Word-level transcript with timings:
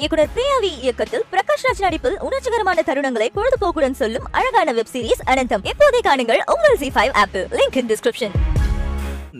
இயக்குனர் 0.00 0.30
பிரியாவி 0.36 0.70
இயக்கத்தில் 0.80 1.24
பிரகாஷ் 1.32 1.64
ராஜ் 1.66 1.80
நடிப்பில் 1.80 2.16
உணர்ச்சிகரமான 2.20 2.82
தருணங்களை 2.86 3.28
பொழுதுபோக்குடன் 3.34 3.98
சொல்லும் 4.02 4.26
அழகான 4.30 4.72
வெப் 4.72 4.92
சீரிஸ் 4.92 5.22
அனந்தம். 5.26 5.64
இப்போதே 5.64 6.00
காணுங்கள் 6.08 6.40
உங்கள் 6.54 6.78
G 6.78 6.90
five 6.94 7.12
apple 7.12 7.46
link 7.58 7.76
in 7.76 7.88
description 7.88 8.34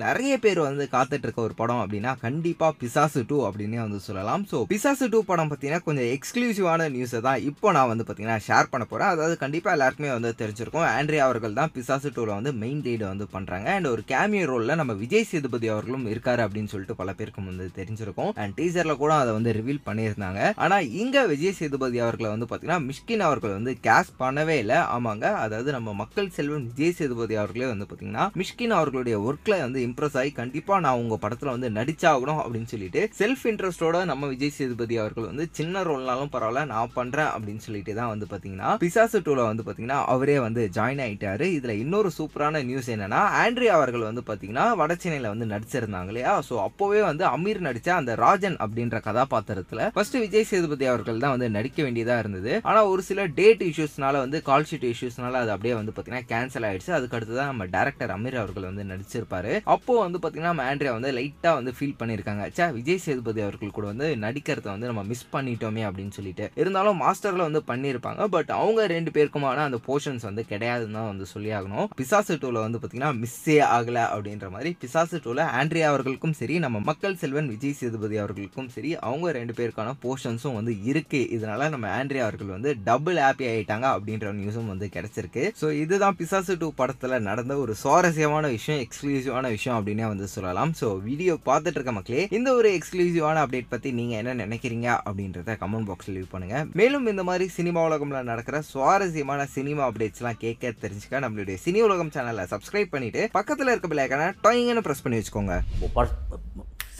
நிறைய 0.05 0.33
பேர் 0.45 0.61
வந்து 0.67 0.85
காத்துட்டு 0.95 1.27
இருக்க 1.27 1.41
ஒரு 1.47 1.55
படம் 1.61 1.81
அப்படின்னா 1.83 2.13
கண்டிப்பா 2.25 2.67
பிசாசு 2.81 3.21
டூ 3.31 3.39
அப்படின்னே 3.49 3.79
வந்து 3.85 4.01
சொல்லலாம். 4.07 4.43
ஸோ 4.51 4.59
பிசாசு 4.73 5.07
டூ 5.13 5.19
படம் 5.31 5.51
பார்த்தீங்கன்னா 5.51 5.83
கொஞ்சம் 5.87 6.09
எக்ஸ்க்ளூசிவான 6.17 6.89
நியூஸை 6.97 7.21
தான் 7.27 7.41
இப்போ 7.51 7.73
நான் 7.77 7.91
வந்து 7.93 8.05
பார்த்தீங்கன்னா 8.07 8.39
ஷேர் 8.49 8.71
பண்ண 8.73 8.85
போறேன். 8.93 9.11
அதாவது 9.15 9.37
கண்டிப்பா 9.45 9.71
எல்லாருக்குமே 9.77 10.11
வந்து 10.17 10.31
தெரிஞ்சிருக்கும். 10.43 10.87
ஆண்ட்ரியா 10.97 11.25
அவர்கள் 11.29 11.57
தான் 11.61 11.73
பிசாசு 11.77 12.11
டூல 12.17 12.31
வந்து 12.39 12.53
மெயின் 12.63 12.83
லீடு 12.87 13.05
வந்து 13.13 13.27
பண்றாங்க. 13.35 13.69
அண்ட் 13.79 13.91
ஒரு 13.95 14.05
கேமியோ 14.13 14.47
ரோல்ல 14.53 14.77
நம்ம 14.81 14.97
விஜய் 15.03 15.29
சேதுபதி 15.33 15.69
அவர்களும் 15.75 16.07
இருக்காரு 16.13 16.43
அப்படின்னு 16.47 16.73
சொல்லிட்டு 16.75 16.99
பல 17.01 17.15
பேருக்கும் 17.21 17.49
வந்து 17.51 17.67
தெரிஞ்சிருக்கும். 17.81 18.33
அண்ட் 18.43 18.57
டீசர்ல 18.61 18.97
கூட 19.03 19.13
அதை 19.23 19.33
வந்து 19.39 19.55
ரிவீல் 19.59 19.83
பண்ணியிருந்தாங்க. 19.89 20.41
ஆனா 20.67 20.79
இங்க 21.03 21.27
விஜய் 21.33 21.57
சேதுபதி 21.61 22.01
அவர்களை 22.05 22.31
வந்து 22.35 22.49
பார்த்தீங்கன்னா 22.51 22.81
மிஷ்கின் 22.89 23.27
அவர்கள் 23.29 23.57
வந்து 23.59 23.75
கேஸ் 23.89 24.13
பண்ணவே 24.23 24.59
இல்லை. 24.65 24.79
ஆமாங்க. 24.97 25.27
அதாவது 25.45 25.71
நம்ம 25.79 25.95
மக்கள் 26.03 26.33
செல்வன் 26.39 26.67
விஜய் 26.71 26.97
சேதுபதி 27.01 27.37
அவர்களே 27.43 27.69
வந்து 27.73 27.89
பார்த்தீங்கன்னா 27.91 28.27
மிஷ்கின் 28.41 28.77
அவர்களுடைய 28.79 29.19
ஒர்க்ல 29.29 29.59
வந்து 29.67 29.80
இம்ப்ரெஸ் 29.87 30.17
ஆகி 30.23 30.33
கண்டிப்பா 30.41 30.75
நான் 30.87 31.01
உங்க 31.03 31.19
படத்துல 31.25 31.55
வந்து 31.57 31.71
நடிச்சாகணும் 31.79 32.41
அப்படின்னு 32.45 32.71
சொல்லிட்டு 32.75 33.03
செல்ஃப் 33.21 33.45
இன்ட்ரெஸ்டோட 33.53 33.99
நம்ம 34.11 34.29
விஜய் 34.33 34.55
சேதுபதி 34.59 34.97
அவர்கள் 35.03 35.29
வந்து 35.31 35.47
சின்ன 35.59 35.83
ரோல்னாலும் 35.89 36.33
பரவாயில்ல 36.35 36.65
நான் 36.73 36.95
பண்றேன் 36.99 37.31
அப்படின்னு 37.35 37.65
சொல்லிட்டு 37.67 37.95
தான் 38.01 38.11
வந்து 38.13 38.29
பாத்தீங்கன்னா 38.33 38.71
பிசாசு 38.85 39.21
டூல 39.27 39.47
வந்து 39.51 39.67
பாத்தீங்கன்னா 39.67 40.01
அவரே 40.15 40.37
வந்து 40.47 40.63
ஜாயின் 40.77 41.03
ஆயிட்டாரு. 41.07 41.47
இதுல 41.57 41.75
இன்னொரு 41.85 42.11
சூப்பரான 42.19 42.63
நியூஸ் 42.71 42.91
என்னன்னா 42.95 43.21
ஆண்ட்ரியா 43.43 43.75
அவர்கள் 43.79 44.09
வந்து 44.09 44.25
பாத்தீங்கன்னா 44.31 44.67
வடசென்னையில் 44.83 45.31
வந்து 45.33 45.49
நடிச்சிருந்தாங்க 45.55 46.11
இல்லையா? 46.13 46.35
ஸோ 46.49 46.55
அப்போவே 46.67 47.01
வந்து 47.11 47.25
அமீர் 47.35 47.61
நடிச்ச 47.69 47.89
அந்த 48.01 48.15
ராஜன் 48.25 48.59
அப்படின்ற 48.65 48.99
கதாபாத்திரத்துல 49.09 49.89
ஃபர்ஸ்ட் 49.97 50.19
விஜய் 50.25 50.49
சேதுபதி 50.51 50.87
அவர்கள் 50.93 51.23
தான் 51.25 51.35
வந்து 51.35 51.49
நடிக்க 51.57 51.79
வேண்டியதா 51.87 52.17
இருந்தது. 52.23 52.53
ஆனா 52.71 52.81
ஒரு 52.93 53.03
சில 53.09 53.27
டேட் 53.41 53.63
இஷ்யூஸ்னால 53.71 54.21
வந்து 54.25 54.41
கால் 54.49 54.69
ஷீட் 54.71 54.87
இஷ்யூஸ்னால 54.93 55.41
அது 55.45 55.53
அப்படியே 55.55 55.75
வந்து 55.81 55.95
பாத்தீங்கன்னா 55.97 56.27
கேன்சல் 56.33 56.67
ஆயிடுச்சு. 56.69 56.93
அதுக்கு 56.99 57.17
அடுத்து 57.19 57.35
தான் 57.41 57.51
நம்ம 57.53 57.67
டேரக்டர் 57.77 58.15
அமீர் 58.17 58.39
அவர்கள் 58.43 58.69
வந்து 58.71 58.85
நடிச்சிருப்பாரு. 58.93 59.53
அப்போது 59.75 60.03
வந்து 60.05 60.19
பார்த்திங்கன்னா 60.21 60.53
நம்ம 60.53 60.67
ஆண்ட்ரியா 60.71 60.93
வந்து 60.99 61.13
லைட்டாக 61.19 61.55
வந்து 61.61 61.75
ஃபீல் 61.77 61.97
பண்ணியிருக்காங்க. 62.01 62.45
சே 62.59 62.67
விஜய் 62.79 63.03
சேதுபதி 63.07 63.41
அவர்கள் 63.47 63.75
கூட 63.79 63.87
வந்து 63.93 64.09
நடிக்கிறத 64.25 64.67
வந்து 64.75 64.91
நம்ம 64.91 65.05
மிஸ் 65.11 65.27
பண்ணிட்டோமே 65.35 65.85
அப்படின்னு 65.89 66.17
சொல்லிட்டு. 66.19 66.47
இருந்தாலும் 66.63 66.99
மாஸ்டரில் 67.05 67.47
வந்து 67.49 67.63
பண்ணியிருப்பாங்க. 67.71 68.23
பட் 68.37 68.51
அவங்க 68.61 68.81
ரெண்டு 68.95 69.13
பேருக்குமான 69.17 69.65
அந்த 69.69 69.81
போர்ஷன்ஸ் 69.89 70.27
வந்து 70.29 70.45
கிடையாதுன்னு 70.53 70.99
தான் 70.99 71.11
வந்து 71.13 71.27
சொல்லி 71.35 71.53
ஆகணும். 71.59 71.87
பிசாசு 72.01 72.35
டூவில் 72.43 72.61
வந்து 72.67 72.79
பார்த்திங்கன்னா 72.81 73.13
மிஸ்ஸே 73.23 73.59
ஆகலை 73.77 74.05
அப்படின்ற 74.15 74.49
மாதிரி 74.55 74.73
பிசாசு 74.85 75.17
டூவில் 75.25 75.45
ஆண்ட்ரியா 75.61 75.89
அவர்களுக்கும் 75.93 76.37
சரி 76.41 76.57
நம்ம 76.65 76.81
மக்கள் 76.91 77.19
செல்வன் 77.23 77.51
விஜய் 77.55 77.77
சேதுபதி 77.81 78.19
அவர்களுக்கும் 78.25 78.71
சரி 78.77 78.91
அவங்க 79.09 79.33
ரெண்டு 79.39 79.55
பேருக்கான 79.59 79.95
போர்ஷன்ஸும் 80.05 80.57
வந்து 80.59 80.75
இருக்குது 80.91 81.29
இதனால 81.37 81.69
நம்ம 81.75 81.87
ஆண்ட்ரியா 81.99 82.25
அவர்கள் 82.29 82.55
வந்து 82.57 82.73
டபுள் 82.89 83.21
ஹாப்பி 83.25 83.47
ஆயிட்டாங்க 83.53 83.87
அப்படின்ற 83.95 84.35
நியூஸும் 84.41 84.71
வந்து 84.73 84.89
கிடச்சிருக்கு. 84.97 85.45
ஸோ 85.61 85.67
இதுதான் 85.83 86.19
பிசாசு 86.21 86.59
டூ 86.63 86.71
படத்தில் 86.81 87.17
நடந்த 87.31 87.57
ஒரு 87.65 87.75
சுவாரஸ்யமான 87.83 88.49
விஷயம் 88.57 88.83
எக்ஸ்க்ளூசிவான 88.85 89.45
விஷயம். 89.57 89.59
விஷயம் 89.61 89.79
அப்படின்னே 89.79 90.05
வந்து 90.11 90.27
சொல்லலாம். 90.35 90.71
ஸோ 90.81 90.87
வீடியோ 91.07 91.33
பார்த்துட்டு 91.49 91.79
இருக்க 91.79 91.93
மக்களே 91.97 92.23
இந்த 92.37 92.49
ஒரு 92.59 92.69
எக்ஸ்க்ளூசிவான 92.77 93.41
அப்டேட் 93.45 93.73
பற்றி 93.73 93.89
நீங்கள் 93.99 94.19
என்ன 94.21 94.35
நினைக்கிறீங்க 94.43 94.89
அப்படின்றத 95.09 95.57
கமெண்ட் 95.63 95.89
பாக்ஸில் 95.89 96.15
லீவ் 96.17 96.31
பண்ணுங்க. 96.35 96.59
மேலும் 96.81 97.07
இந்த 97.13 97.23
மாதிரி 97.29 97.47
சினிமா 97.57 97.81
உலகம்ல 97.89 98.21
நடக்கிற 98.31 98.59
சுவாரஸ்யமான 98.71 99.47
சினிமா 99.57 99.83
அப்டேட்ஸ்லாம் 99.89 100.39
கேட்க 100.45 100.73
தெரிஞ்சுக்க 100.85 101.21
நம்மளுடைய 101.25 101.57
சினி 101.65 101.81
உலகம் 101.89 102.13
சேனலை 102.15 102.47
சப்ஸ்கிரைப் 102.53 102.95
பண்ணிட்டு 102.95 103.25
பக்கத்தில் 103.39 103.73
இருக்க 103.73 103.91
பிள்ளைக்கான 103.93 104.31
டாயிங்னு 104.47 104.85
ப்ரெஸ் 104.87 105.05
பண்ணி 105.05 105.19
வச்சுக்கோங்க. 105.21 105.57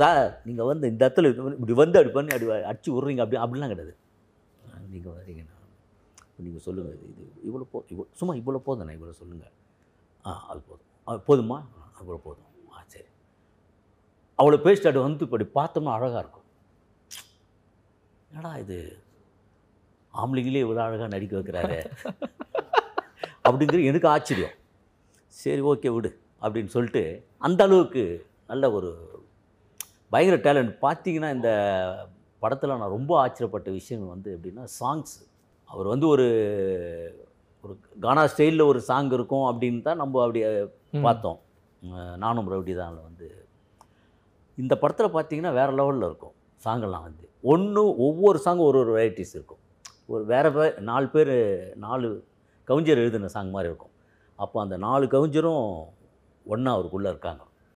சார் 0.01 0.29
நீங்கள் 0.49 0.69
வந்து 0.73 0.85
இந்த 0.93 1.03
இடத்துல 1.07 1.33
இப்படி 1.57 1.77
வந்து 1.83 1.99
அப்படி 2.01 2.15
பண்ணி 2.19 2.35
அப்படி 2.37 2.53
அடிச்சு 2.73 2.91
விட்றீங்க 2.97 3.25
அப்படி 3.27 3.41
அப்படிலாம் 3.45 3.73
கிடையாது. 3.75 3.95
நீங்கள் 4.95 5.15
வரீங்கண்ணா 5.17 5.57
நீங்கள் 6.45 6.65
சொல்லுங்கள் 6.69 6.95
இது 6.99 7.09
இது 7.15 7.25
இவ்வளோ 7.49 7.67
போ 7.73 7.79
இவ்வளோ 7.93 8.09
சும்மா 8.21 8.35
இவ்வளோ 8.43 8.63
போதும்ண்ணா 8.69 8.95
இவ்வளோ 8.99 9.17
சொல்லுங்கள் 9.23 9.55
ஆ 10.25 10.33
அது 10.53 10.61
போதும். 10.69 10.87
போதுமா? 11.29 11.59
அவ்வளோ 11.99 12.01
இவ்வளோ 12.05 12.21
போதும். 12.27 12.47
அவ்வளோ 14.41 14.59
பேஸ்ட் 14.67 14.89
அது 14.91 14.99
வந்து 15.07 15.27
இப்படி 15.27 15.47
பார்த்தோம்னா 15.59 15.95
அழகாக 15.99 16.23
இருக்கும். 16.23 16.47
என்னடா 18.31 18.53
இது? 18.65 18.79
ஆம்பளைங்களே 20.15 20.63
இவ்வளோ 20.65 20.83
அழகாக 20.87 21.09
நடிக்க 21.15 21.35
வைக்கிறாரு. 21.39 21.79
அப்படிங்கிறது 23.47 23.89
எனக்கு 23.91 24.09
ஆச்சரியம். 24.15 24.55
சரி 25.41 25.63
ஓகே 25.73 25.91
விடு 25.97 26.11
அப்படின்னு 26.43 26.73
சொல்லிட்டு 26.75 27.03
அந்த 27.47 27.61
அளவுக்கு 27.69 28.05
நல்ல 28.53 28.71
ஒரு 28.77 28.91
பயங்கர 30.15 30.37
டேலண்ட் 30.47 30.73
பார்த்தீங்கன்னா 30.85 31.31
இந்த 31.37 31.51
படத்தில் 32.43 32.79
நான் 32.81 32.95
ரொம்ப 32.97 33.13
ஆச்சரியப்பட்ட 33.25 33.69
விஷயம் 33.79 34.13
வந்து 34.15 34.31
எப்படின்னா 34.37 34.65
சாங்ஸ் 34.79 35.15
அவர் 35.71 35.93
வந்து 35.93 36.07
ஒரு 36.15 36.27
ஒரு 37.65 37.75
கானா 38.05 38.23
ஸ்டைலில் 38.33 38.69
ஒரு 38.71 38.81
சாங் 38.89 39.13
இருக்கும் 39.19 39.47
அப்படின்னு 39.51 39.81
தான் 39.89 40.01
நம்ம 40.03 40.23
அப்படி 40.25 40.41
பார்த்தோம். 41.07 41.39
நானும் 42.25 42.51
ரவுடி 42.53 42.75
தான் 42.83 42.97
வந்து 43.09 43.29
இந்த 44.61 44.75
படத்தில் 44.83 45.15
பார்த்தீங்கன்னா 45.15 45.53
வேறு 45.59 45.73
லெவலில் 45.81 46.07
இருக்கும் 46.09 46.37
சாங்கெல்லாம் 46.65 47.07
வந்து. 47.09 47.25
ஒன்று 47.53 47.83
ஒவ்வொரு 48.07 48.39
சாங்கும் 48.45 48.69
ஒரு 48.71 48.79
ஒரு 48.79 48.93
வெரைட்டிஸ் 48.97 49.35
இருக்கும். 49.39 49.63
ஒரு 50.13 50.23
வேறு 50.33 50.51
வே 50.53 50.67
நாலு 50.91 51.07
பேர் 51.15 51.35
நாலு 51.77 52.09
கவிஞர் 52.69 53.03
எழுதின 53.05 53.29
சாங் 53.35 53.51
மாதிரி 53.55 53.69
இருக்கும். 53.71 53.95
அப்போ 54.37 54.57
அந்த 54.61 54.77
நாலு 54.87 55.07
கவிஞரும் 55.15 55.69
ஒன்றா 56.45 56.73
அவருக்குள்ளே 56.73 57.09
இருக்காங்க. 57.09 57.43